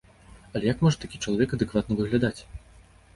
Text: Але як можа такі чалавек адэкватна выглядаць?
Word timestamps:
Але 0.53 0.63
як 0.67 0.79
можа 0.85 0.97
такі 1.03 1.19
чалавек 1.25 1.53
адэкватна 1.57 1.99
выглядаць? 1.99 2.41